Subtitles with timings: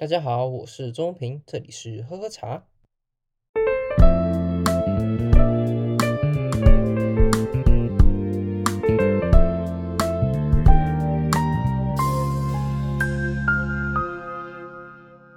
[0.00, 2.62] 大家好，我是钟平，这里是喝喝茶。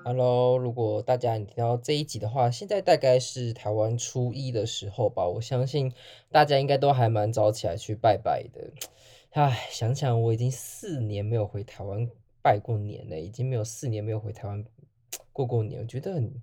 [0.04, 5.28] Hello，如果大家你听到这一集的话，现在大概是台湾初一的时候吧。
[5.28, 5.92] 我相信
[6.30, 8.70] 大家应该都还蛮早起来去拜拜的。
[9.32, 12.08] 唉，想想我已经四年没有回台湾。
[12.42, 14.64] 拜过年了，已经没有四年没有回台湾
[15.32, 16.34] 过过年，我觉得很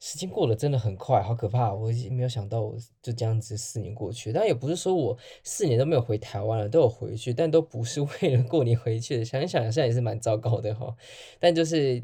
[0.00, 1.72] 时间过得真的很快，好可怕！
[1.72, 9.24] 我已经没有想到我就这样子四年过去，但也不是说我四年都没有回台湾了，都有回去，但都不是为了过年回去的。
[9.24, 10.94] 想一想，现在也是蛮糟糕的哈。
[11.38, 12.02] 但就是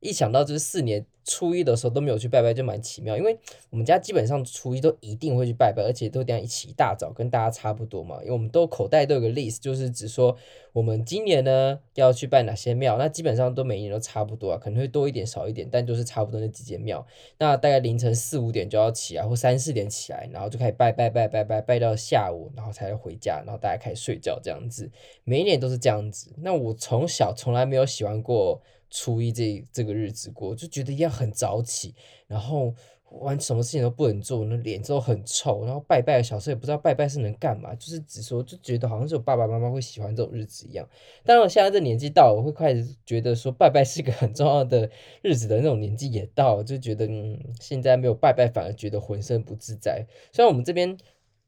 [0.00, 1.06] 一想到就是四年。
[1.22, 3.16] 初一的时候都没有去拜拜，就蛮奇妙。
[3.16, 8.16] 因为我们家基本上初一都一定会去拜拜，而且都这样一起一大早，跟大家差不多嘛。
[8.22, 10.36] 因为我们都口袋都有个 list，就是只说
[10.72, 12.96] 我们今年呢要去拜哪些庙。
[12.96, 17.06] 那基本上都每年都差不多啊，可能会多一点少一点，但就是差不多那几间庙。
[17.38, 24.90] 那大概凌晨四五点就要起啊，或三四点起来，然后就开始拜拜拜拜拜拜到下午，然后才回家，然后大家开始睡觉这样子。
[25.22, 26.32] 每一年都是这样子。
[26.38, 28.62] 那我从小从来没有喜欢过。
[28.90, 31.94] 初一这这个日子过，就觉得一样很早起，
[32.26, 32.74] 然后
[33.20, 40.88] 完什么事情都不能做，那脸都很臭，然后拜拜，小时候也不知道拜拜是能干嘛，就是只说就觉得好像是我爸爸妈妈会喜欢这种日子一样。
[41.24, 44.88] 当然我，现在这年纪到了，我会开始觉得说拜拜是个很重要的
[45.22, 50.06] 日子的那种年纪也到了，就觉得嗯，现在没有拜拜反而觉得浑身不自在。
[50.32, 50.96] 虽然我们这边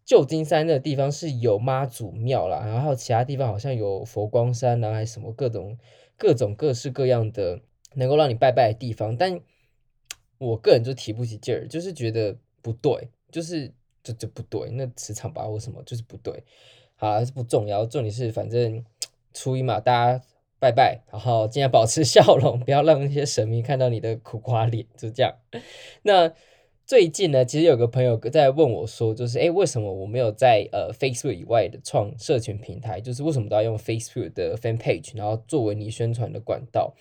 [0.04, 5.78] 旧金山那个地方是有妈祖庙啦，然后还有其他地方好像有佛光山啊，还什么各种。
[6.22, 7.60] 各种各式各样的
[7.96, 9.40] 能够让你拜拜的地方，但
[10.38, 13.72] 我个人就提不起劲儿，就是觉得不对，就是
[14.04, 16.44] 这这不对，那磁场把握什么就是不对。
[16.94, 18.84] 好，不重要，重点是反正
[19.34, 20.24] 初一嘛，大家
[20.60, 25.34] 拜拜，然后尽量保持 笑容，不要让那些神明看到你的苦瓜脸，就这样。
[26.04, 26.32] 那。
[26.84, 33.00] 最近呢，其实有个朋友在问我说，就是诶，为什么我没有在呃 Facebook 以外的创社群平台？
[33.00, 36.94] 就是为什么都要用 Facebook 的 Fan Page，然后作为你宣传的管道？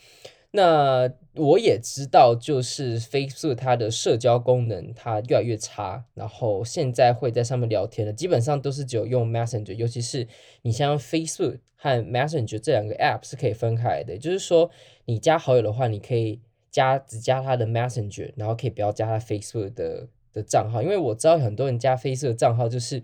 [0.51, 10.27] 那我也知道，就是 Facebook 它的社交功能它越来越差，然后现在会在上面聊天的，基本上都是只有用 Messenger，尤其是
[10.61, 14.69] 你像 Facebook 和 Messenger 这两个 App 是可以分开的，就是说
[15.05, 16.39] 你加好友的话，你可以。
[16.71, 23.03] 加只加他的 Messenger，然后可以不要加他 Facebook 的的账号，因为我知道很多人加 Facebook 账号，就是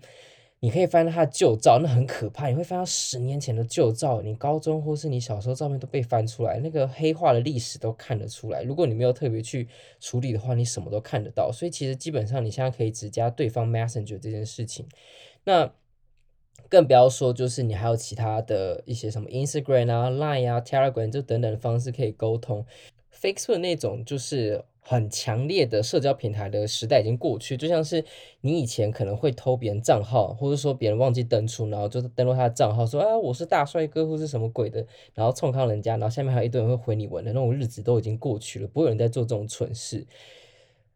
[0.60, 8.62] 你可以翻到他的旧照，那很可怕，你会翻到十年前的旧照，你高中或是你小时候照片都被翻出来，那个黑化的历史都看得出来。
[8.62, 9.68] 如果你没有特别去
[10.00, 11.52] 处理的话，你什么都看得到。
[11.52, 14.88] 所以其实基本上你现在可以只加对方 Messenger 这件事情，
[15.44, 15.70] 那
[16.68, 22.66] 更不要说就是你还有其他的一些什么 Instagram 啊、Line 啊、Telegram 就等等的方式可以沟通。
[23.20, 28.02] Facebook 那种就是很强烈的社交平台的时代已经过去，就像是
[28.40, 40.06] 你以前可能会偷别人账号，或者说别人忘记登出，然后就登录他的账号说啊，我是大帅哥或是什么鬼的，然后冲康人家，然后下面还有一堆人会回你文的那种日子都已经过去了，不会有人在做这种蠢事。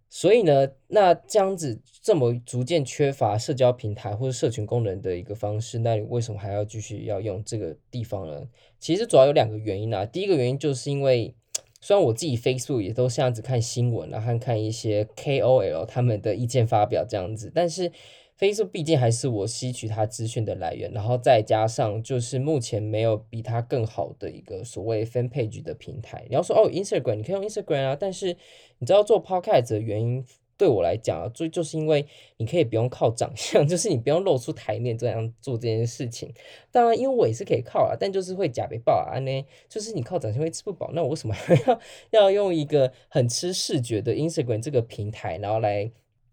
[0.09, 8.49] 所以呢，那这样子这么逐渐缺乏社交平台或者社群功能的一个方式，那你为什么还要继续要用这个地方呢？
[8.79, 11.35] 其实主要有两个原因啊，第一个原因就是因为。
[11.83, 17.91] 虽然我自己 Facebook 也都这样子看新闻然后看一些 KOL 他们的意见发表这样子，但是
[18.39, 26.25] Facebook 毕竟还是我吸取它资讯的来源，然后再加上就是目前没有比它更好的一个所谓 Fan Page 的平台。
[26.29, 28.37] 你要说哦，Instagram 你可以用 Instagram 啊，但是
[28.79, 30.25] 你知道做 Podcast 的原因？
[30.57, 36.33] 对我来讲啊，就就是因为你可以不用靠长相， 就是你不用露出台面这样做这件事情。
[36.71, 39.45] 当然，因为我也是可以靠啊，但就是会假被爆啊呢。
[39.69, 41.35] 就是你靠长相会吃不饱，那我为什么
[42.13, 45.91] 要要用一个很吃视觉的 Instagram 这个平台，然后来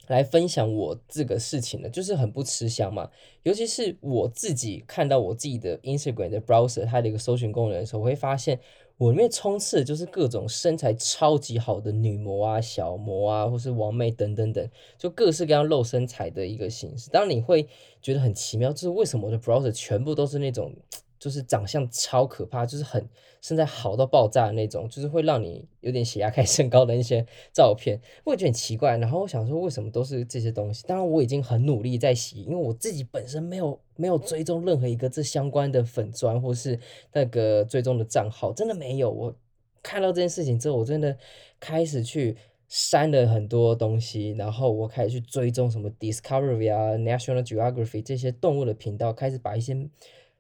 [0.08, 1.90] 来分享我这个事情呢？
[1.90, 3.10] 就是很不吃香嘛。
[3.44, 8.60] 尤其是我自己看到我自己的 Instagram 的 browser 它的一个搜寻功能的时候，我会发现。
[9.00, 17.10] 我里面充斥的就是各种身材超级好的女模啊、小模啊，或是王妹等等等，就各式各样露身材的一个形式。
[17.10, 17.66] 当然你会
[18.02, 20.74] 觉得很奇妙，就是为什么我的 browser 全部都是那种。
[21.20, 23.08] 就是长相超可怕，就是很
[23.42, 28.98] 身材好到爆炸的那种，就是会让你有点血压开始升高的一些 照片，我也觉得很奇怪。
[28.98, 30.86] 然后我想说，为什么都是这些东西？
[30.88, 36.80] 当然我已经很努力在洗，因为我自己本身没有没有追踪任何一个这相关的粉专或是
[37.12, 39.12] 那个追踪的账号，真的没有。
[39.12, 39.36] 我
[39.84, 41.18] 看到这件事情之后，我真的
[41.60, 42.38] 开始去
[42.70, 49.90] 删了很多东西，然后我开始去追踪什么 Discovery 啊、National Geography 这些动物的频道，开始把一些。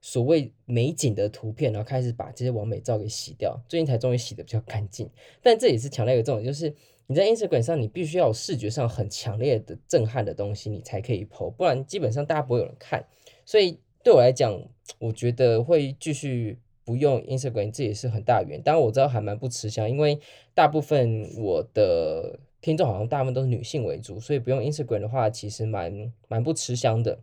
[0.01, 3.59] 所谓美景的图片，然后开始把这些完美照给洗掉。
[3.67, 5.09] 最近才终于洗得比较干净，
[5.41, 6.73] 但这也是强调一个重点，就是
[7.07, 13.05] 你在 Instagram 上，你必须要有视觉上很强烈的震撼的东西，你才可以 po，不然基本上大家不会有人看。
[13.45, 14.61] 所以对我来讲，
[14.99, 18.63] 我觉得会继续不用 Instagram，这也是很大原因。
[18.63, 20.19] 当然我知道还蛮不吃香，因为
[20.53, 27.19] 大部分我的听众好像大部分都是女性为主，所以不用 Instagram 的话，其实蛮蛮不吃香的。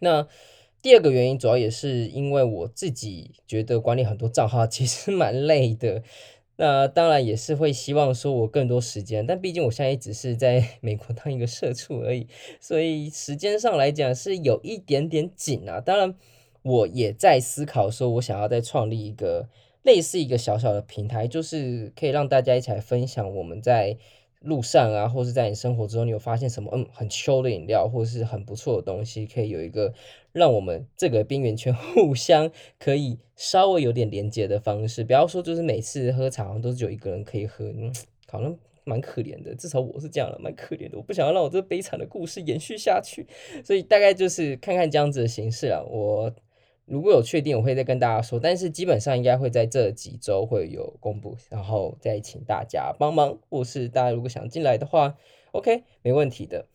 [0.00, 0.26] 那
[0.86, 6.04] 第二个原因主要也是因为我自己觉得管理很多账号其实 蛮累的，
[6.58, 12.28] 那当然也是会希望说我更多时间，但毕竟我现在也只是在 美国当一个社畜而已，
[12.60, 15.80] 所以时间上来讲是有一点点紧啊。
[15.80, 16.14] 当然
[16.62, 19.48] 我也在思考说，我想要再创立一个
[19.82, 23.98] 类似一个小小的平台，就是可以让大家一起来分享我们在。
[24.40, 29.92] 路上啊，或是在你生活之中，你有发现什么嗯很秋的饮料，或是很不错的东西，可以有一个
[30.32, 35.02] 让我们这个边缘圈互相可以稍微有点连接的方式。
[35.02, 37.92] 不要说就是每次喝茶好像都是有一个人可以喝，嗯，
[38.28, 39.54] 好像蛮可怜的。
[39.54, 40.96] 至少我是这样了，蛮可怜的。
[40.96, 43.26] 我不想要让我这悲惨的故事延续下去，
[43.64, 46.32] 所以大概就是看看这样子的形式啊，我。
[46.86, 55.16] 如果有确定，我会再跟大家说，但是基本上应该会在这几周会有公布，然后再请大家帮忙，或是大家如果想进来的话
[55.50, 56.66] ，OK，没问题的。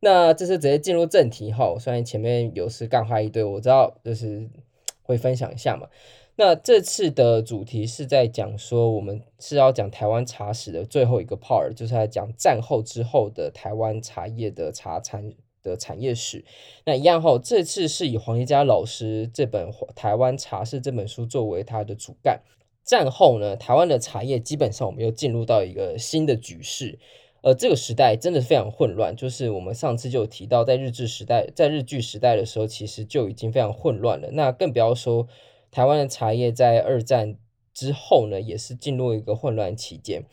[0.00, 4.48] 那这次直接进入正题哈，虽然前面有时干话一堆，我知道就是
[5.02, 5.88] 会分享一下嘛。
[6.36, 15.34] 那这次的主题是在讲说，我们是要讲台湾茶史的最后一个 part，就是在讲战后之后的台湾茶叶的茶产。
[15.68, 16.44] 的产业史，
[16.84, 22.40] 那一样后，这次是以黄彦嘉老师这本《台湾茶史》这本书作为他的主干。
[22.84, 26.98] 战后呢，台湾的茶叶基本上我们又进入到一个新的局势，
[27.42, 29.14] 而这个时代真的非常混乱。
[29.14, 34.30] 就是我们上次就有提到，在日治时代，在日据时代的时候，其实就已经非常混乱了。
[34.32, 35.28] 那更不要说
[35.70, 37.36] 台湾的茶叶在二战
[37.74, 40.24] 之后呢，也是进入一个混乱期间。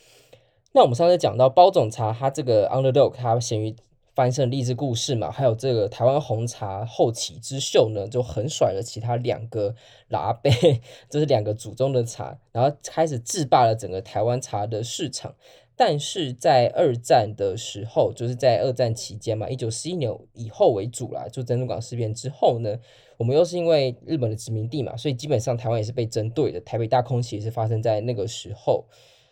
[0.72, 3.76] 那我们上次讲到包种茶，它这个 underdog，它咸鱼。
[4.16, 9.76] 翻身励志故事嘛，还有这个台湾红茶后起之秀呢，就横甩了其他两个
[10.08, 10.50] 拉贝，
[11.12, 15.36] 就是两个祖宗的茶，然后开始制霸了整个台湾茶的市场。
[15.76, 22.80] 但是在二战的时候，就是在二战期间嘛，一九四一年以后为主啦，就珍珠港事变之后呢，
[23.18, 26.62] 我们又是因为日本的殖民地嘛，所以基本上台湾也是被针对的。
[26.62, 28.86] 台北大空袭也是发生在那个时候。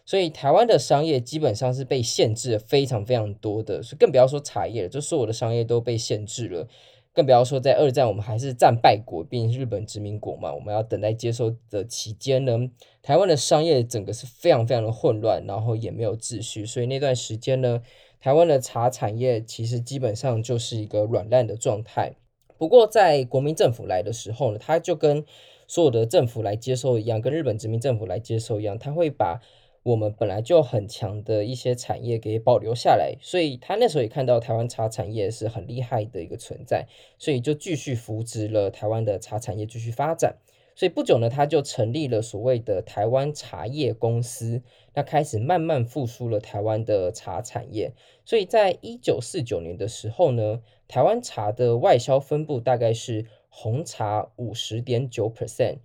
[0.06, 6.68] 所以台湾的商业基本上是被限制了非常非常多的，所以更不要说茶叶了，就所有的商业都被限制了，
[7.14, 12.70] 更不要说在二战我们还是战败国，毕竟日本殖民国嘛，我们要等待接收的期间呢，
[13.02, 17.82] 台湾的商业整个是非常非常的混乱，然后也没有秩序，所以那段时间呢，
[18.20, 22.12] 台湾的茶产业其实基本上就是一个软烂的状态。
[22.58, 25.24] 不过在国民政府来的时候呢，他就跟
[25.66, 29.40] 所有的政府来接收一样，跟日本殖民政府来接收一样，他会把。
[29.84, 36.88] 我们本来就很强的一些产业给保留下来，所以他那时候也看到台湾茶产业是很厉害的一个存在，
[37.20, 40.38] 所以就继续扶植了台湾的茶产业继续发展。
[40.76, 44.64] 所以不久呢，他就成立了所谓的台湾茶叶公司，
[44.96, 47.92] 那开始慢慢复苏了台湾的茶产业。
[48.26, 55.80] 所以在一九四九年的时候呢，台湾茶的外销分布大概是红茶五十点九 percent，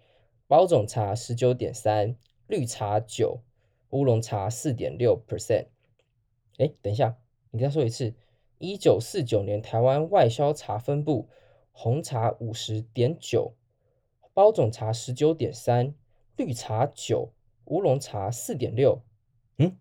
[0.47, 2.17] 包种茶十九点三，
[2.47, 3.41] 绿茶九。
[3.91, 5.67] 乌龙茶四点六 percent，
[6.59, 7.17] 哎，等一下，
[7.51, 8.15] 你再说一次。
[8.59, 11.29] 一九四九年台湾外销茶分布：
[11.71, 13.55] 红茶五十点九，
[14.35, 15.95] 包种茶十九点三，
[16.37, 17.33] 绿茶九，
[17.67, 19.01] 乌龙茶四点六。
[19.59, 19.77] 嗯，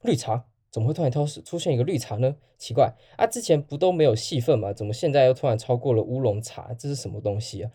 [0.00, 2.36] 绿茶怎么会突然挑出现一个绿茶呢？
[2.56, 4.72] 奇怪啊，之前不都没有细分吗？
[4.72, 6.72] 怎么现在又突然超过了乌龙茶？
[6.74, 7.70] 这是什么东西啊？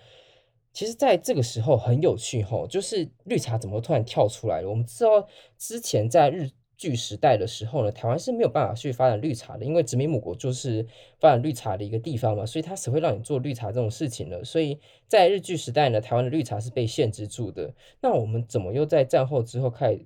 [0.77, 4.69] 其实，在这个时候很有趣吼，就是绿茶怎么突然跳出来了？
[4.69, 10.85] 我们知道之前在日据时代的时候呢，台湾是没有办法去发展绿茶的，因为殖民母国就是
[11.19, 14.45] 发展绿茶的一个地方嘛，所以它是会让你做绿茶这种事情的。
[14.45, 17.73] 所以在日据时代呢，台湾的绿茶是被限制住的。
[17.99, 20.05] 那我们怎么又在战后之后开始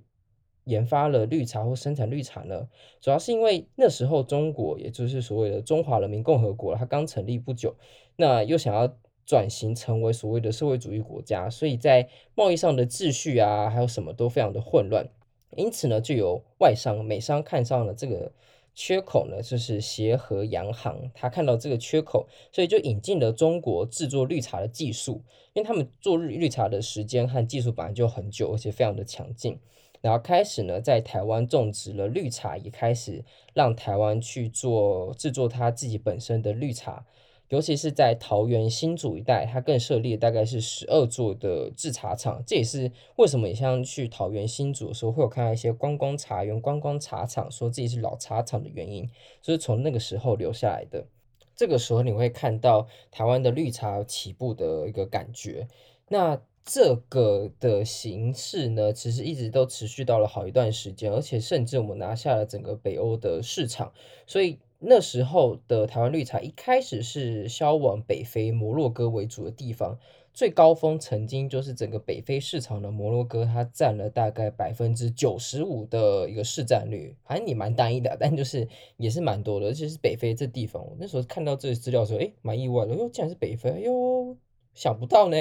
[0.64, 2.66] 研发了绿茶或生产绿茶呢？
[3.02, 7.76] 主要是因为那时候中国，也就是所谓的中华人民共和国，它刚成立不久，
[8.16, 8.96] 那又想要。
[9.24, 15.08] 转型成为所谓的社会主义国家，所以在贸易上的秩序啊，还有什么都非常的混乱。
[15.56, 18.32] 因此呢，就有外商美商看上了这个
[18.74, 25.22] 缺口呢，就是协和洋行，他看到这个缺口，所以就引进了中国制作绿茶的技术。
[25.52, 29.58] 因为他们做绿绿茶的时间和技术本来就很久，而且非常的强劲。
[30.00, 37.04] 然后开始呢，在台湾种植了绿茶，也开始让台湾去做制作他自己本身的绿茶。
[37.52, 42.42] 尤其是在桃园新竹一带，它更设立大概是十二座的制茶厂。
[42.46, 49.06] 这也是为什么你像去桃园新竹的时候，会有看到一些观光茶园、观光茶厂，说自己是老茶厂的原因，
[49.42, 51.06] 就是从那个时候留下来的。
[51.54, 55.68] 这个时候你会看到台湾的绿茶起步的一个感觉。
[56.08, 63.92] 那这个的形式呢，其实一直都持续到了好一段时间，而且甚至我们拿下了整个北欧的市场。
[64.26, 69.96] 所以那时候的台湾绿茶一开始是销往北非摩洛哥为主的地方，
[70.34, 80.84] 最高峰曾经就是整个北非市场的摩洛哥，它占了大概百分之九十五的一个市占率，反正也蛮单一的，但就是也是蛮多的，而且是北非这地方。
[80.84, 84.36] 我那时候看到这资料的时候，诶，蛮意外的，哟，竟然是北非，哎呦，
[84.74, 85.36] 想不到呢。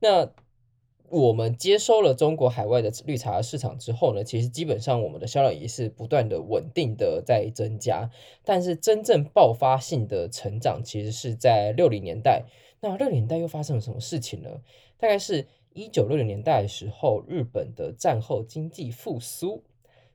[0.00, 0.28] 那
[1.10, 8.10] 我们接收了中国海外的绿茶市场之后呢，其实基本上我们的销量也是不断的稳定的在增加，
[8.44, 12.44] 但是真正爆发性的成长其实是在六零年代。
[12.80, 14.50] 那六零年代又发生了什么事情呢？
[14.98, 19.62] 大概是一九六零年代的时候，日本的战后经济复苏，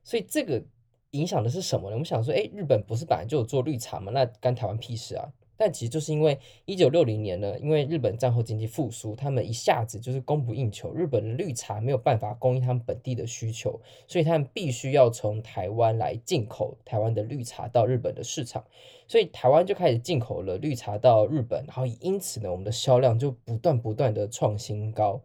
[0.04, 0.64] 所以这个
[1.12, 1.96] 影响的是什么呢？
[1.96, 4.12] 我们想说，诶，日本不是本来就有做绿茶吗？
[4.14, 5.30] 那干台湾屁事啊？
[5.62, 18.66] 但其实就是因为一九六零年呢，因为日本战后经济复苏，他们一下子就是供不应求，日本的绿茶没有办法供应他们本地的需求，所以他们必须要从台湾来进口台湾的绿茶到日本的市场，
[19.08, 25.22] 所以台湾就开始进口了绿茶到日本，然后因此呢，我们的销量就不断不断的创新高。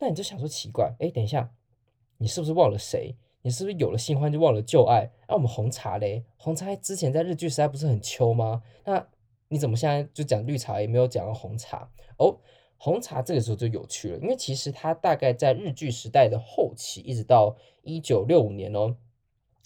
[0.00, 1.48] 那你就想说奇怪，哎，等一下，
[2.18, 3.14] 你是不是忘了谁？
[3.42, 5.12] 你是不是有了新欢就忘了旧爱？
[5.28, 8.62] 那、我们红茶嘞，红茶之前在日剧时代不是很秋吗？
[8.84, 9.06] 那
[9.52, 12.38] 你怎么现在就讲绿茶，也没有讲到红茶哦？
[12.78, 18.96] 红茶这个时候就有趣了，因为其实它大概在日据时代的后期，一直到一九六五年哦，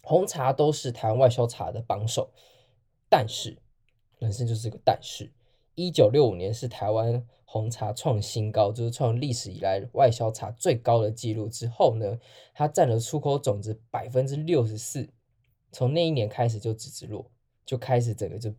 [0.03, 2.33] 红茶都是台湾外销茶的榜首。
[3.11, 3.59] 但是，
[4.19, 5.31] 人生就是个但是，
[5.75, 12.19] 一九六五年是台湾红茶创新高，就是创历史以来外销茶最高的纪录之后呢，
[12.55, 15.11] 它占了出口总值百分之六十四，
[15.71, 17.31] 从那一年开始就直直落，
[17.67, 18.50] 就开始整个就。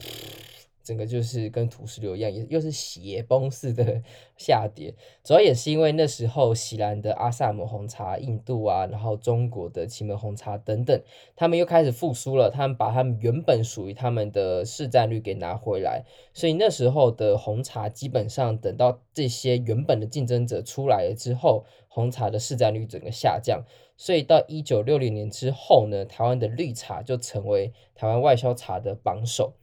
[0.85, 4.03] 整个就是跟土石流一样，也又是血崩式的
[4.37, 4.93] 下跌。
[5.23, 11.01] 主要也是因为那时候，喜兰的阿萨姆红茶、印度啊，然后中国的祁门红茶等等，
[11.35, 12.51] 他们又开始复苏了。
[12.51, 16.05] 他们把他们原本属于他们的市占率给拿回来。
[16.33, 23.63] 所以那时候的红茶，基本上等到这些原本的竞争者出来了之后，红茶的市占率整个下降。
[23.97, 29.53] 所以到一九六零年之后呢，台湾的绿茶就成为台湾外销茶的榜首。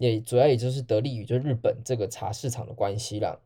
[0.00, 3.38] 也主要也就是得力于就日本这个茶市场的关系啦，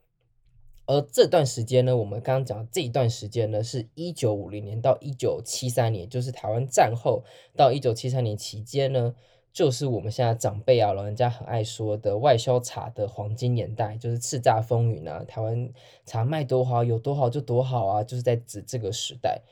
[0.86, 7.24] 而这段时间呢，我们刚刚讲这一段时间呢，是一九五零年到一九七三年，就是台湾战后
[7.56, 9.16] 到一九七三年期间呢，
[9.52, 15.68] 就是我们现在长辈啊老人家很爱说的外销茶的黄金年代，就是叱咤风云啊，台湾
[16.06, 19.42] 茶卖多好，有多好就多好啊，就是在指这个时代，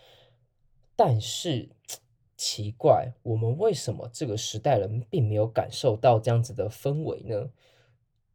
[0.95, 1.71] 但是。
[2.45, 7.49] 奇怪，我们为什么这个时代人并没有感受到这样子的氛围呢？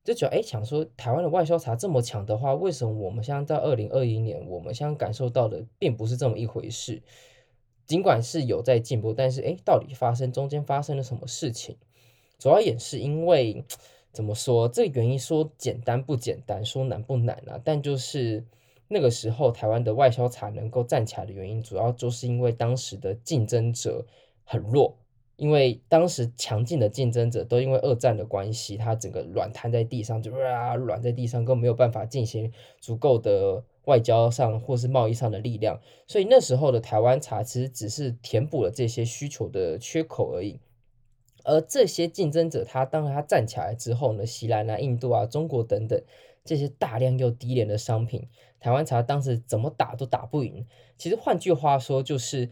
[0.02, 7.02] 就觉得诶，想说台湾的外销茶这么强的话，为什么我们现在在二零二一年，我们现在感受到的并不是这么一回事？
[7.86, 11.76] 尽管是有在进步，但是诶，到底发生中间发生了什么事情？
[12.40, 13.66] 主要也是因为
[14.14, 17.60] 怎么说，这个原因说简单不简单，说难不难啊？
[17.62, 18.46] 但就是。
[18.89, 24.06] 那个时候，台湾的外销茶能够站起来的原因，主要就是因为当时的竞争者
[24.46, 24.98] 很弱，
[25.36, 40.62] 因为当时强劲的竞争者都因为二战的关系，他整个软瘫在地上，就啊软在地上，根本没有办法进行足够的外交上或是贸易上的力量，所以那时候的台湾茶其实只是填补了这些需求的缺口而已。
[41.44, 46.01] 而这些竞争者，他当他站起来之后呢，西兰啊、印度啊、中国等等。
[46.44, 48.25] 这些大量又低廉的商品，
[48.60, 50.66] 台湾茶当时怎么打都打不赢。
[50.98, 52.50] 其实换句话说，就是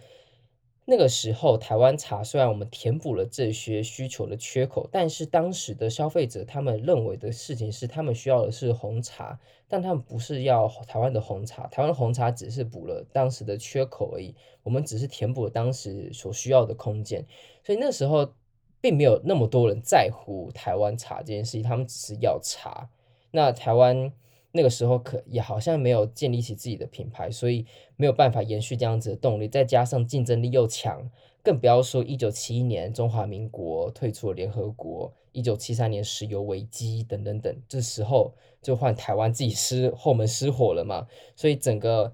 [0.85, 11.65] 那个时候台湾茶虽然我们填补了这些需求的缺口，但是当时的消费者他们认为的事情是，他们需要的是红茶，但他们不是要台湾的红茶。
[11.67, 17.25] 台湾红茶只是补了当时的缺口而已，我们只是填补了当时所需要的空间。
[17.63, 18.31] 所以那时候
[18.79, 22.89] 并没有那么多人在乎台湾茶这件事情，他们只是要茶。
[23.31, 24.13] 那台湾
[24.55, 27.65] 那个时候可也好像没有建立起自己的品牌，所以
[27.97, 29.49] 没有办法延续这样子的动力。
[29.49, 31.11] 再加上竞争力又强，
[31.43, 41.05] 更不要说一九七一年中华民国退出了联合国，一九七三年石油危机等等等，这时候就换台湾自己失后门失火了嘛。
[41.35, 42.13] 所以整个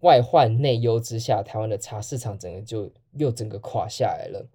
[0.00, 4.46] 外患内忧之下，台湾的茶市场整个就又整个垮下来了。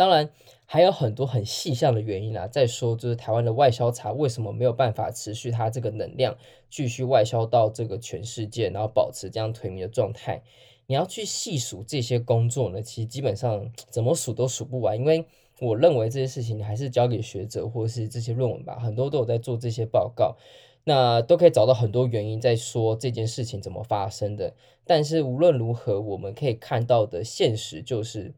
[0.00, 0.30] 当然
[0.64, 2.46] 还有很多很细项的原因啊。
[2.46, 6.38] 再说就是台湾的外销茶为什么没有办法持续它这个能量，
[6.70, 10.40] 继续外销到这个全世界，然后保持这样颓靡的状态。
[10.86, 15.26] 你要去细数这些工作呢，其实基本上怎么数都数不完，因为
[15.60, 20.38] 我认为这些事情还是交给学者或是这些论文吧，很多都有在做这些报告，
[20.84, 24.54] 那都可以找到很多原因在说这件事情怎么发生的。
[24.86, 28.32] 但是无论如何，我们可以看到的现实就是，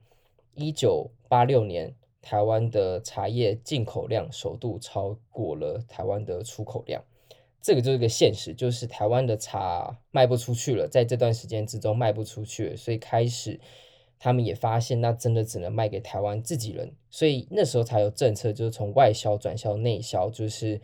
[0.54, 7.02] 一九八六年台湾的茶叶进口量首度超过了台湾的出口量。
[7.61, 13.61] 这个就是个现实，就是台湾的茶卖不出去了，在这段时间之中卖不出去了，所以开始
[14.18, 20.80] 他们也发现，那真的只能卖给台湾自己人，所以那时候才有政策，就是从外销转向内销，就是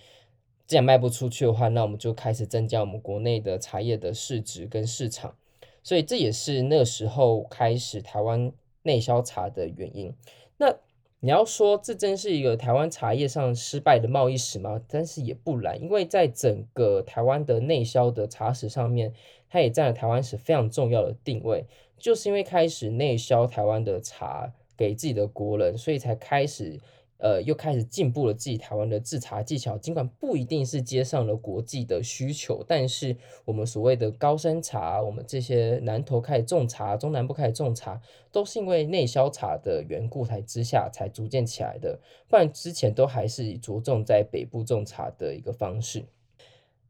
[0.69, 5.35] 既然卖不出去的话，那我们就开始增加我们国内的茶叶的市值跟市场，
[5.83, 8.53] 所以这也是那时候开始台湾
[8.89, 10.15] 内销茶的原因。
[10.57, 10.75] 那
[11.21, 14.81] 你要说这真是一个台湾茶叶上失败的贸易史吗？
[14.89, 19.13] 但是也不然，因为在整个台湾的内销的茶史上面，
[19.51, 21.67] 它也占了台湾史非常重要的定位，
[21.99, 26.81] 就是因为开始内销台湾的茶给自己的国人，所以才开始。
[27.19, 41.99] 呃，又开始进步了自己台湾的制茶技巧，尽管不一定是接上了国际的需求，但是我们所谓的高山茶，我们这些南投开始种茶，中南部开始种茶，都是因为内销茶的缘故才之下才逐渐起来的，
[42.29, 46.05] 不然之前都还是着重在北部种茶的一个方式。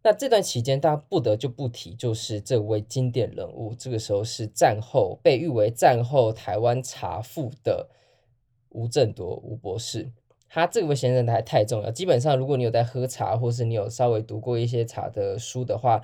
[0.02, 7.88] 那这段期间，大家不得就不提，就是这位经典人物，这个时候是战后被誉为战后台湾茶父的。
[8.78, 10.08] 吴振铎，吴博士，
[10.48, 11.90] 他这位先生他还太重要。
[11.90, 16.00] 基本上，如果你有在喝茶，或是你有稍微读过一些茶的书的话，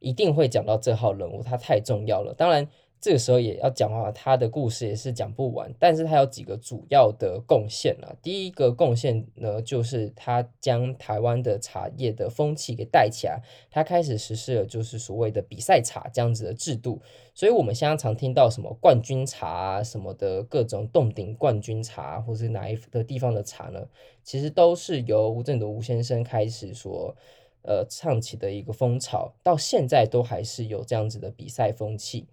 [0.00, 2.34] 一定会讲到这号人物，他太重要了。
[2.34, 2.68] 当然。
[3.00, 8.16] 这个时候也要讲话，他的故事也是讲不完，但是他有几个主要的贡献啊。
[8.20, 17.00] 第一个贡献呢，就是他将台湾的茶叶的风气给带起来，他开始实施了就是所谓的比赛茶这样子的制度。
[17.32, 23.86] 所以我们现在常听到什么冠军茶啊，什么的各种洞顶冠军茶，或是哪一个地方的茶呢？
[24.24, 27.14] 其实都是由吴振德吴先生开始所
[27.62, 32.26] 呃唱起的一个风潮，到现在都还是有这样子的比赛风气。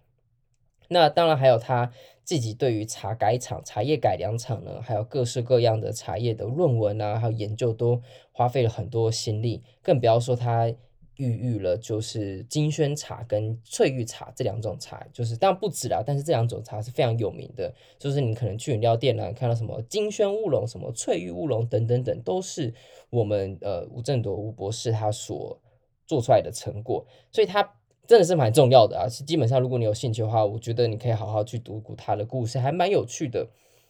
[0.90, 1.92] 那当然还有他
[2.24, 10.74] 自己对于茶改厂、茶叶改良厂呢，还有各式各样的茶叶的论文啊，还有研究都花费了很多心力，更不要说他
[11.18, 22.74] 孕育了就是金萱茶跟翠玉茶这两种茶，就是当然不止啦，但是这两种茶是非常有名的，就是你可能去饮料店呢看到什么金萱乌龙、什么翠玉乌龙等等等，都是
[23.10, 25.60] 我们呃吴振铎吴博士他所
[26.08, 27.74] 做出来的成果，所以他。
[28.06, 29.08] 真的是蛮重要的啊！
[29.08, 33.48] 是基本上，如果你有兴趣的话，我觉得你可以好好去读读他的故事，还蛮有趣的。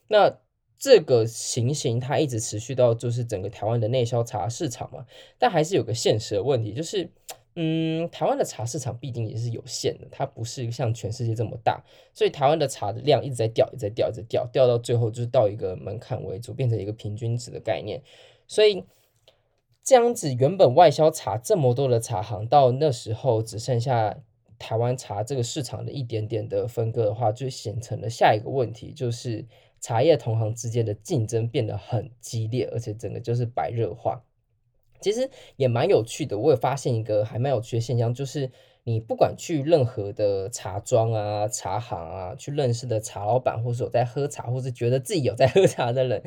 [0.08, 0.38] 那
[0.78, 5.06] 这个情形它一直持续到就是整个台湾的内销茶市场嘛，
[5.39, 7.10] 但还是有个现实的问题，就是
[7.56, 17.99] 嗯，台湾的茶市场毕竟也是有限的，它不是像全世界这么大，所以台湾的茶的量一直在掉，一直在掉，一直掉，掉到最后就是到一个门槛为主，变成一个平均值的概念，
[18.47, 18.84] 所以。
[19.83, 24.17] 这样子，原本外销茶这么多的茶行，到那时候只剩下
[24.57, 29.45] 台湾茶这个市场的一点点的分割的话，就形成了下一个问题，就是
[29.81, 34.23] 茶叶同行之间的竞争变得很激烈，而且整个就是白热化。
[35.01, 38.49] 其实也蛮有趣的，我也发现一个还蛮有趣的现象，就是
[38.85, 46.23] 你不管去任何的茶庄啊、茶行啊，去认识的茶老板，或是有在喝茶，或是觉得自己有在喝茶的人。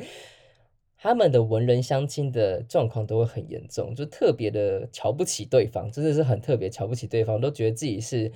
[0.97, 8.31] 他们的文人相亲的状况都会很严重，就特别的瞧不起对方，真的是很特别瞧不起对方，都觉得自己是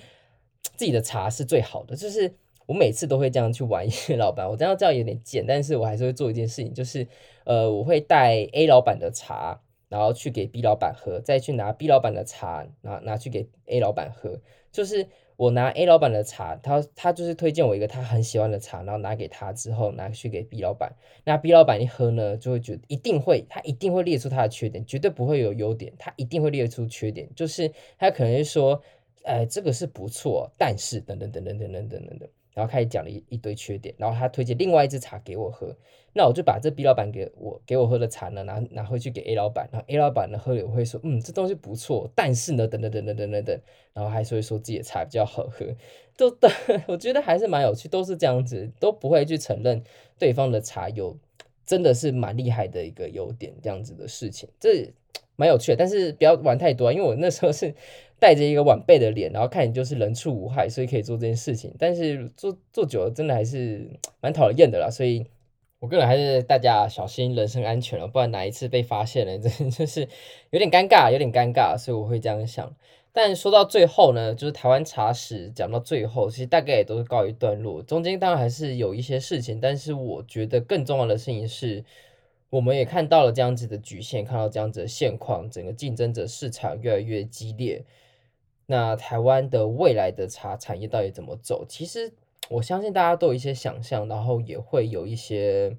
[0.76, 1.95] 自己的茶是最好的。
[1.95, 2.32] 就是
[2.67, 7.08] 我每次都会这样去玩一些 老板，我这样叫有点贱，但是我还是会做一件事情，就是
[7.45, 14.39] 呃，我会带 A 老板的茶，然后去给 B 老板喝，再去拿 B 老板的茶拿拿去给 A 老板喝，
[14.71, 15.08] 就是。
[15.41, 28.84] 我拿 A 老板的茶，他他就是推荐我一个他很喜欢的茶，然后拿给他之后拿去给 B 老板，那 B 老板一喝呢，就会觉得一定会，他一定会列出他的缺点，绝对不会有优点，他一定会列出缺点，就是他可能会说，
[29.23, 32.30] 呃，这个是不错，但是等等等等等等等等等。
[32.54, 35.76] 然后开始讲了一一堆缺点，然后他推荐另外一支茶给我喝，
[36.14, 43.62] 那我就把这 B 老板给我给我喝的茶呢拿拿回去给 A 老板，然后 A 老板呢喝了我会说，嗯，这东西不错，但是呢，等等等等等等等，
[43.94, 45.66] 然后还是会说自己的茶比较好喝，
[46.18, 46.50] 都的，
[46.88, 49.82] 我觉得还是蛮有趣，都是这样子，都不会去承认
[50.20, 51.18] 对方的茶有
[51.66, 54.94] 真的是蛮厉害的一个优点这样子的事情，这
[55.38, 57.74] 蛮有趣的，但是不要玩太多，因为我那时候是。
[58.21, 61.73] 带着一个晚辈的脸，然后看你就是人畜无害，所以可以做这件事情。
[61.79, 63.89] 但是做做久了，真的还是
[64.21, 64.91] 蛮讨厌的啦。
[64.91, 65.25] 所以
[65.79, 70.07] 我个人还是大家小心人身安全了，不然哪一次被发现了，真的就是
[70.51, 72.71] 有点尴尬，有点尴尬，所以我会这样想。
[73.12, 77.81] 但说到最后呢，就是台湾茶史讲到最后，其实大概也都是告一段落。
[77.81, 81.84] 中间当然还是有一些事情，但是我觉得更重要的事情是，
[82.51, 87.84] 我们也看到了这样子的局限，看到这样子的现况，整个竞争者市场越来越激烈。
[88.71, 91.65] 那台湾的未来的茶产业到底怎么走？
[91.67, 92.13] 其实
[92.49, 95.77] 我相信大家都有一些想象，然后也会有一些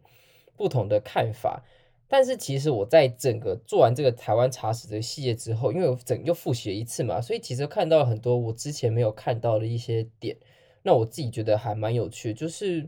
[0.56, 1.64] 不同的看法。
[2.06, 10.36] 但是其实我在整个做完这个台湾茶史这个系列之后，因为我整又复习了一次嘛，所以其实看到了很多我之前没有看到的一些点。
[10.82, 12.86] 那我自己觉得还蛮有趣，就是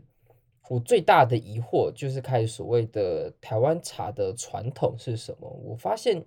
[0.69, 5.49] 我最大的疑惑就是开始所谓的台湾茶的传统是什么？
[5.63, 6.23] 我发现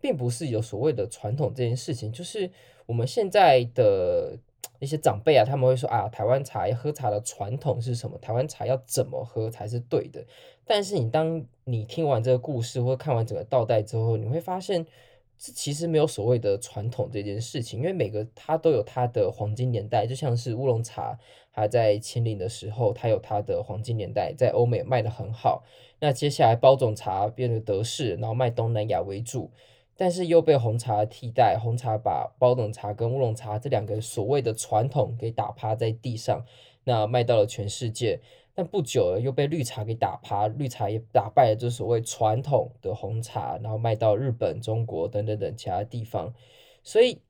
[0.00, 2.50] 并不是有所谓的传统这件事情，就是
[2.86, 4.38] 我们现在的。
[4.80, 8.16] 一些长辈啊，他们会说啊，台湾茶喝茶的传统是什么？
[8.18, 10.24] 台湾茶要怎么喝才是对的？
[10.64, 14.86] 但是你当你听完这个故事或看完整个倒带之后，你会发现，
[15.36, 21.18] 这其实没有所谓的传统这件事情，因为每个它都有它的黄金年代，就像是乌龙茶
[21.50, 25.64] 还在清领的时候，它有它的黄金年代，在欧美卖得很好。
[25.98, 29.50] 那接下来包种茶变得得势，然后卖东南亚为主。
[29.98, 36.46] 但是又被红茶替代，红茶把包种茶跟乌龙茶这两个所谓的传统给打趴在地上，
[36.84, 38.20] 那卖到了全世界。
[38.54, 46.32] 但不久又被绿茶给打趴，绿茶也打败了这所谓传统的红茶，然后卖到日本、中国等等等其他地方。
[46.84, 47.20] 所以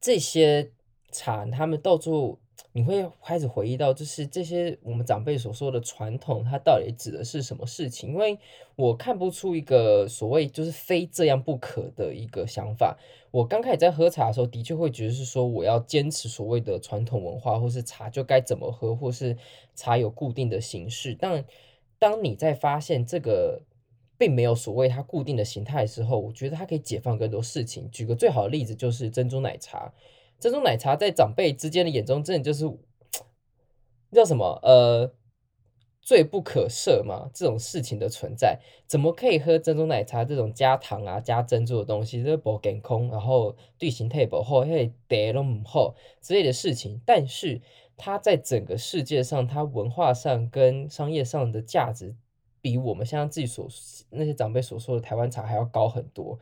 [0.00, 0.72] 这些
[1.12, 2.38] 茶，他们到处。
[2.72, 8.10] 你会开始回忆到，就是这些我们长辈所说的传统，它到底指的是什么事情？
[8.10, 8.36] 因为
[8.74, 12.98] 我看不出一个所谓就是非这样不可的一个想法。
[13.30, 19.36] 我刚开始在喝茶的时候，的确会觉得是说我要坚持所谓的传统文化，或是茶就该怎么喝，或是
[19.74, 21.16] 茶有固定的形式。
[21.18, 21.44] 但
[21.98, 23.62] 当你在发现这个
[24.18, 27.88] 并没有所谓它固定的形态的时候，我觉得它可以解放更多事情。
[27.90, 29.92] 举个最好的例子，就是珍珠奶茶。
[30.38, 32.70] 珍珠奶茶在长辈之间的眼中，真的就是
[34.12, 34.60] 叫什么？
[34.62, 35.12] 呃，
[36.00, 37.30] 罪不可赦嘛。
[37.34, 42.22] 这种事情的存在，怎么可以喝珍珠奶茶这种加糖啊、加珍珠的东西？
[42.22, 47.00] 这不健康，然后对形态不好，嘿，得了母后之类的事情。
[47.04, 47.62] 但是
[47.96, 52.14] 它在整个世界上，它文化上跟商业上的价值，
[52.60, 53.66] 比我们现在自己所
[54.10, 56.38] 那些长辈所说的台湾茶还要高很多。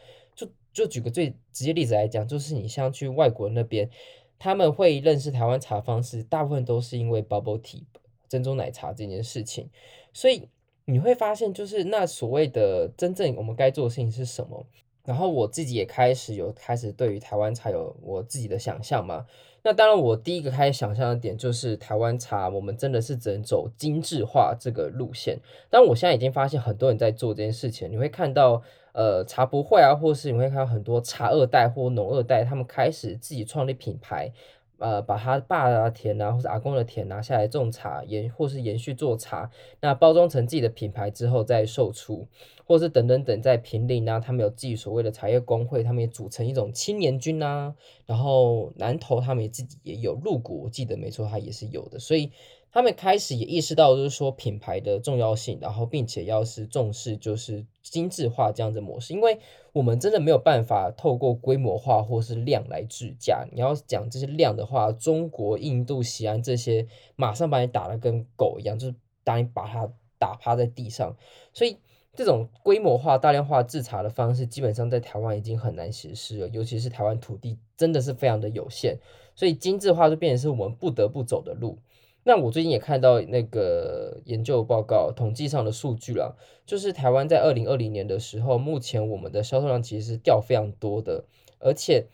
[0.73, 3.91] 就举个最直接例子来讲，就是你像去外国那边，
[4.39, 7.83] 他们会认识台湾茶方式，大部分都是因为 bubble tea
[8.29, 9.69] 珍珠奶茶这件事情，
[10.13, 10.49] 所以
[10.87, 14.67] 你会发现，就是那所谓的真正我们该做的事情是什么？
[15.05, 19.27] 然后我自己也开始有开始对于台湾茶有我自己的想象嘛。
[19.63, 25.39] 那当然，我第一个开始想象的点就是台湾茶，我们真的是只能走精致化这个路线。
[25.71, 28.63] 但我现在已经发现很多人在做这件事情，你会看到。
[28.93, 34.31] 呃，茶博会啊，或是你会看到很多茶二代或农二代，他们开始自己创立品牌，
[34.79, 39.51] 呃，把他爸的田啊，或是阿公的田拿下来种茶，延或是延续做茶，
[39.81, 42.27] 那包装成自己的品牌之后再售出，
[42.67, 47.75] 或是等等等，在平林啊，他们有自己所谓的茶叶工会，他们也组成一种青年军啊，
[48.07, 52.31] 然后南投他们也自己也有入股，我记得没错，他也是有的，所以。
[52.75, 59.39] 他们开始也意识到，就是说品牌的重要性，然后并且要是重视就是精致化这样的模式，因为
[59.75, 63.47] 我们真的没有办法透过规模化或是量来制价。
[63.53, 71.15] 你要讲这些量的话，中国、印度、西安这些马上把你打得跟狗一样，就是当你把它打趴在地上。
[71.53, 71.77] 所以
[72.15, 78.99] 这种规模化、大量化制茶的方式，基本上在台湾已经很难实施了，尤其是台湾土地真的是非常的有限，
[79.35, 81.79] 所以精致化就变成是我们不得不走的路。
[82.25, 91.25] 那我最近也看到那个研究报告，统计上的数据了，就是台湾在二零二零年的时候，目前我们的销售量其实是掉非常多的，
[91.59, 92.07] 而且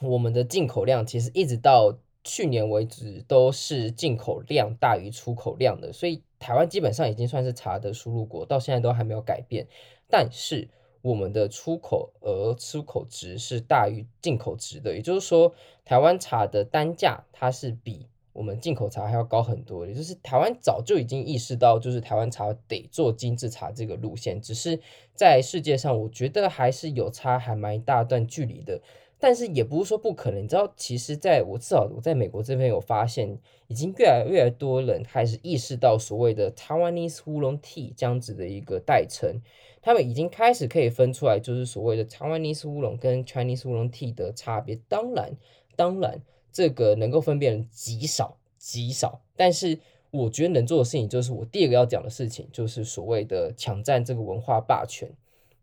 [0.00, 9.66] 我们的进口量其实一直到去年为止都是进口量大于出口量的，所以台湾基本上已经算是茶的输入国，到现在都还没有改变。
[10.08, 10.68] 但是
[11.02, 24.80] 我们的出口额、出口值是大于进口值的，也就是说，台湾茶的单价它是比我们进口茶还要高很多，也就是台湾早就已经意识到，就是台湾茶得做精致茶这个路线，只是
[25.14, 28.80] 在世界上，我觉得还是有差，还蛮大段距离的。
[29.18, 39.40] 但是也不是说不可能，你知道，其实在我至少我在美国这边有发现，已经越来越多人开始意识到所谓的 Taiwanese oolong tea 这样子的一个代称，
[39.82, 44.78] 他们已经开始可以分出来，就是所谓的 Taiwanese oolong 跟 Chinese oolong tea 的差别。
[44.88, 45.36] 当然，
[45.76, 46.20] 当然。
[46.50, 49.78] 这个能够分辨人极少极少，但是
[50.10, 55.08] 我觉得能做的事情，就是我第二个要讲的事情，就是所谓的抢占这个文化霸权。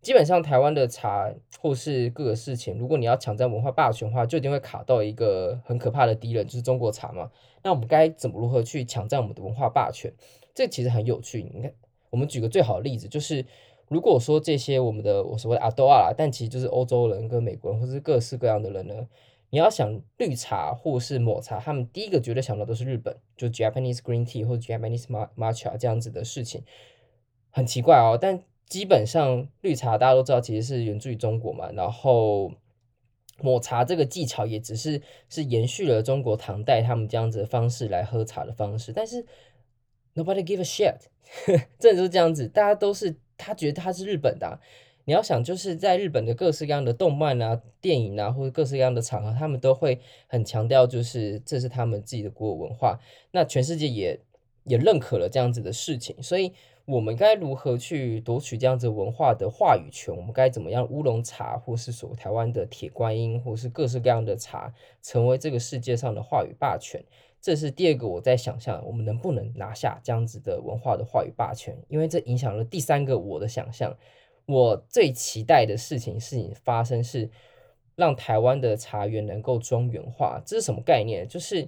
[0.05, 7.31] 基本上，台湾的茶或是各个事情，如果你要抢占文化霸权的话，就一定会卡到一个很可怕的敌人，就是中国茶嘛。
[7.63, 10.13] 那我们该怎么如何去抢占我们的文化霸权？
[10.53, 11.41] 这其实很有趣。
[11.41, 11.73] 你看，
[12.11, 13.43] 我们举个最好的例子，就是
[13.87, 18.93] 如果说这些我们的我所谓的阿多啊，但其实就是欧洲人跟美国人，或是各式各样的人呢。
[19.49, 26.63] 你要想绿茶或是抹茶，他们第一个绝对想到都是日本，就 Japanese Green Tea 或者 Japanese Matcha 这样子的事情，
[27.49, 28.43] 很奇怪哦，但。
[28.67, 31.71] 基本上绿茶大家都知道，其实是源自于中国嘛。
[31.71, 32.51] 然后
[33.39, 38.91] 抹茶这个技巧也只是是延续了中国唐代他们这样子的方式来喝茶的方式。
[38.91, 39.23] 但是
[40.15, 40.97] nobody give a shit，
[41.77, 44.59] 真的就是这样子，大家都是他觉得他是日本的。
[45.03, 52.99] 你要想就是在日本的各式各样的动漫啊、电影啊，或者各式各样的场合，他们都会很强调，就是这是他们自己的国有文化。
[53.29, 54.19] 那全世界也
[54.63, 56.51] 也认可了这样子的事情，所以。
[56.85, 60.15] 我们该如何去夺取这样子文化的话语权？
[60.15, 64.71] 我们该怎么样乌龙茶，或是所台湾的铁观音，或是各式各样的茶，
[65.01, 67.03] 成为这个世界上的话语霸权？
[67.41, 71.75] 这是第二个我在想象，我们能不能拿下这样子的文化的话语霸权？
[71.87, 73.95] 因为这影响了第三个我的想象。
[74.45, 77.31] 我最期待的事情是你发生，是
[77.95, 80.39] 让台湾的茶园能够庄园化。
[80.45, 81.27] 这是什么概念？
[81.27, 81.67] 就是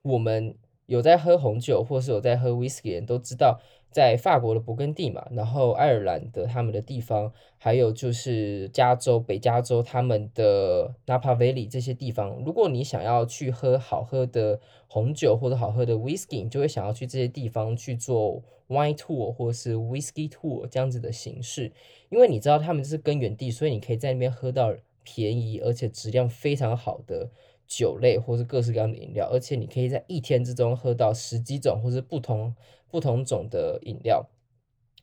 [0.00, 3.60] 我们有在喝红酒，或是有在喝 whisky 的人都知道。
[3.90, 21.72] 在法国的勃艮第嘛，然后爱尔兰的他们的地方，还有就是加州、北加州他们的 Napa Valley 这些地方，如果你想要去喝好喝的红酒或者好喝的 whisky，你就会想要去这些地方去做 wine tour 或是 whisky tour 这样子的形式，
[22.10, 27.30] 因为你知道他们是根源地，所以你可以在那边喝到便宜而且质量非常好的
[27.66, 32.54] 酒类或是各式各样的饮料，而且你可以在一天之中喝到十几种或是不同。
[32.90, 34.26] 不同种的饮料，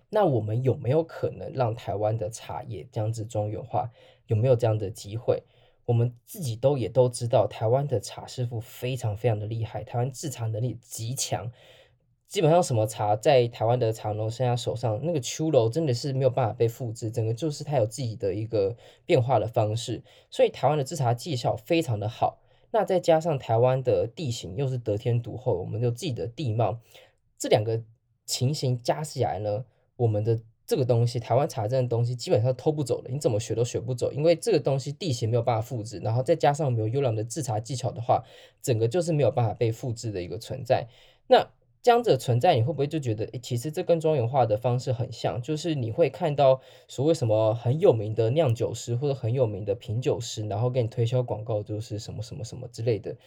[0.09, 3.91] 那我们有没有可能让台湾的茶叶这样子中原化？
[4.27, 5.43] 有没有这样的机会？
[5.85, 11.51] 我们自己都也都知道，台湾的茶师傅非常非常的厉害，台湾制茶能力极强。
[12.25, 20.01] 基本上什么茶在台湾的茶农现在手上，那个秋楼真的是没有办法被复制，整个就是它有自己的一个变化的方式。
[20.31, 22.39] 所以台湾的制茶技巧非常的好。
[22.71, 26.79] 那再加上台湾的地形又是得天独厚，我们有自己的地貌。
[27.43, 27.83] 这两个
[28.25, 29.65] 情形加起来呢，
[29.97, 38.23] 我们的这个东西，台湾茶这样的东西基本上偷不走的，你怎么学都学不走，因为这个东西地形没有办法复制，然后再加上没有优良的制茶技巧的话，
[38.61, 40.87] 整个就是没有办法被复制的一个存在。
[41.27, 41.45] 那
[41.81, 53.17] 这样子的存在，你会不会就觉得，其实这跟庄园化的方式很像，就是你会看到所谓什么很有名的酿酒师或者很有名的品酒师，然后给你推销广告，就是什么什么什么之类的。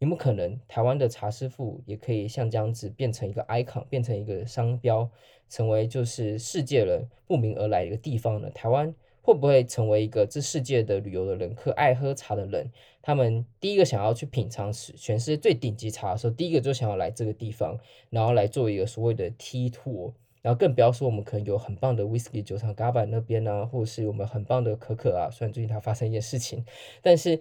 [0.00, 5.08] 有没有可能台湾的茶师傅也可以像这样子变成一个 icon，变成一个商标，
[5.48, 8.50] 成为就是世界人慕名而来的一个地方呢？
[8.50, 17.78] 台湾会不会成为一个这世界的旅游的人客，爱喝茶的人，他们第一个想要去品尝全世界最顶级茶的时候，第一个就想要来这个地方，
[18.10, 26.66] 然后来做一个所谓的 tea tour，然后更不要说我们可能有很棒的 whisky 酒厂 Gaba 那边啊，或是我们很棒的可可啊，虽然最近它发生一件事情，
[27.00, 27.40] 但是。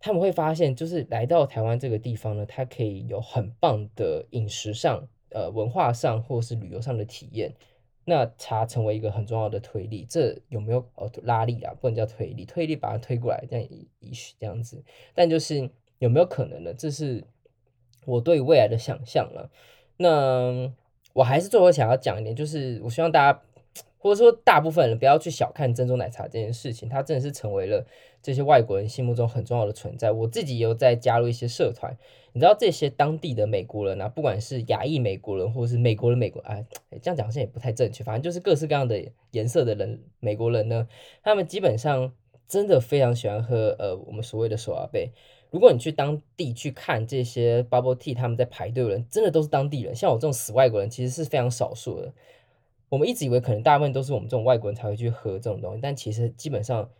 [0.00, 7.54] 他们会发现，就是来到台湾这个地方呢，它可以有很棒的饮食上、呃文化上或是旅游上的体验。
[8.06, 11.74] 那茶成为一个很重要的推力，这有没有哦拉力啊？
[11.80, 13.68] 不能叫推力，推力把它推过来，这样
[14.00, 14.82] 也许这样子。
[15.14, 16.72] 但就是有没有可能呢？
[16.72, 17.22] 这是
[18.06, 19.50] 我对未来的想象了。
[19.98, 20.72] 那
[21.12, 23.42] 我还是最后想要讲一点，就是我希望大家。
[23.98, 27.84] 或者说，大部分人不要去小看珍珠奶茶这件事情，它真的是成为了
[28.22, 30.10] 这些外国人心目中很重要的存在。
[30.10, 31.94] 我自己也有在加入一些社团，
[32.32, 36.64] 你知道这些当地的美国人啊，不管是亚裔美国人，或者是美国人美国，哎，
[37.02, 40.88] 这样讲好像也不太正确，反正就是各式各样的颜色的人，美国人呢，
[41.22, 42.14] 他们基本上
[42.48, 45.10] 真的非常喜欢喝呃我们所谓的手摇杯。
[45.50, 52.14] 如果你去当地去看这些 bubble tea，他们在排队的人，真的都是当地人，像我这种死外国人，其实是非常少数的。
[52.90, 56.90] 我们一直以为可能大部分都是我们这种外国人才会去喝这种东西，但其实基本上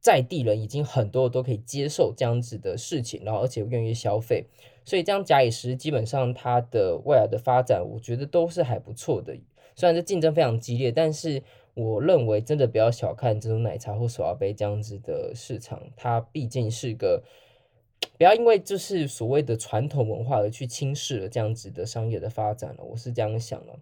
[0.00, 4.46] 在地人已经很多都可以接受这样子的事情，然后而且愿意消费，
[4.84, 9.36] 所以这样假以时日，基本上它的未来的发展，我觉得都是还不错的。
[9.74, 11.42] 虽然这竞争非常激烈，但是
[11.74, 17.24] 我认为真的不要小看这种奶茶或手摇杯这样子的市场，它毕竟是个
[18.16, 22.84] 不要因为就是所谓的传统文化而去轻视了这样子的商业的发展了。
[22.84, 23.78] 我是这样想的。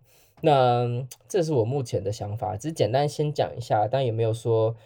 [0.46, 4.76] 那这是我目前的想法，只是简单先讲一下，但也没有说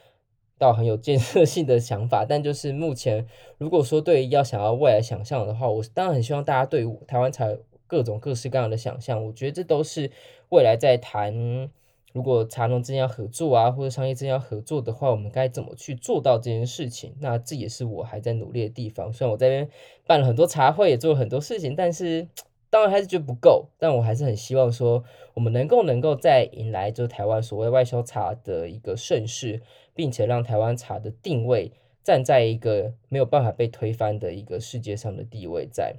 [0.57, 2.25] 到很有建设性的想法。
[2.27, 3.27] 但就是目前，
[3.59, 7.47] 如果说对于要想要未来想象的话，我当然很希望大家对台湾茶
[7.87, 9.23] 各种各式各样的想象。
[9.27, 10.11] 我觉得这都是
[10.49, 11.71] 未来在谈。
[12.13, 17.15] 如果茶农之间要合作啊，或者商业之间要合作的话，我们该怎么去做到这件事情？
[17.21, 19.13] 那这也是我还在努力的地方。
[19.13, 19.69] 虽然我在这边
[20.09, 22.27] 办了很多茶会，也做了很多事情，但是
[22.71, 23.69] 当然还是觉得不够。
[23.79, 25.05] 但我还是很希望说，
[25.35, 29.61] 我们能够能够再迎来就台湾所谓外销茶的一个盛世，
[29.93, 35.97] 并且让台湾茶的定位站在一个没有办法被推翻的一个世界上的地位在。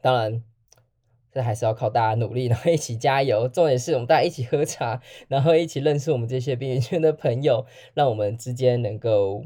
[0.00, 0.44] 当然。
[1.30, 3.46] 这还是要靠大家努力，然后一起加油。
[3.48, 9.44] 重点是我们大家一起喝茶，然后一起认识我们这些边缘圈的朋友，让我们之间能够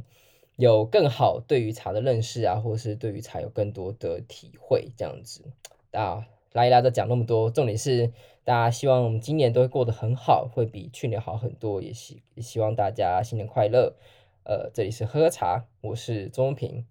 [0.57, 4.90] 有更好对于茶的认识啊，或是对于茶有更多的体会。
[4.96, 5.42] 这样子
[5.90, 8.12] 啊，拉一拉都讲那么多，重点是
[8.45, 11.83] 大家希望我们今年都会过得很好，会比去年好很多。
[11.83, 13.97] 也希也希望大家新年快乐。
[14.45, 16.85] 呃，这里是喝喝茶，我是钟平，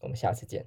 [0.00, 0.66] 我们下次见。